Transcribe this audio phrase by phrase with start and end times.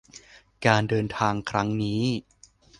[0.65, 2.03] การเดินทางครั้งนี้